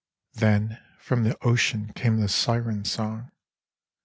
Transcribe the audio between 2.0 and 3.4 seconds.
the Syren song.